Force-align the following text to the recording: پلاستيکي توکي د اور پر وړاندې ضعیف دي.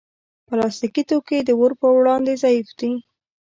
پلاستيکي 0.47 1.03
توکي 1.09 1.39
د 1.43 1.49
اور 1.59 1.71
پر 1.79 1.89
وړاندې 1.97 2.33
ضعیف 2.43 2.67
دي. 2.79 2.91